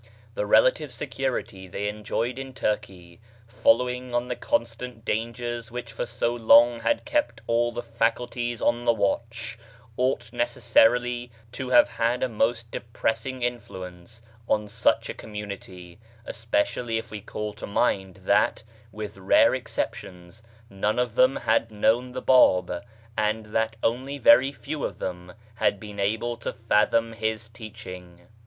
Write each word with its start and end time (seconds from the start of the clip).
The 0.33 0.47
relative 0.47 0.91
security 0.91 1.67
they 1.67 1.87
enjoyed 1.87 2.39
in 2.39 2.55
Turkey, 2.55 3.19
following 3.45 4.15
on 4.15 4.29
the 4.29 4.35
con 4.35 4.65
stant 4.65 5.05
dangers 5.05 5.69
which 5.69 5.91
for 5.93 6.07
so 6.07 6.33
long 6.33 6.79
had 6.79 7.05
kept 7.05 7.41
all 7.45 7.71
their 7.71 7.83
faculties 7.83 8.63
on 8.63 8.83
the 8.85 8.93
watch, 8.93 9.59
ought 9.97 10.33
necessarily 10.33 11.29
to 11.51 11.69
have 11.69 11.87
had 11.87 12.23
a 12.23 12.27
most 12.29 12.71
depressing 12.71 13.43
influence 13.43 14.23
on 14.49 14.67
such 14.67 15.07
a 15.07 15.13
community, 15.13 15.99
especially 16.25 16.97
if 16.97 17.11
we 17.11 17.21
call 17.21 17.53
tomind 17.53 18.25
that, 18.25 18.63
withrareexceptions, 18.91 20.41
none 20.67 20.97
of 20.97 21.13
them 21.13 21.35
had 21.35 21.69
known 21.69 22.13
the 22.13 22.23
Bab, 22.23 22.81
and 23.15 23.45
that 23.53 23.75
only 23.83 24.17
very 24.17 24.51
few 24.51 24.83
of 24.83 24.97
them 24.97 25.33
had 25.57 25.79
been 25.79 25.99
able 25.99 26.37
to 26.37 26.51
fathom 26.51 27.13
his 27.13 27.49
teaching. 27.49 28.21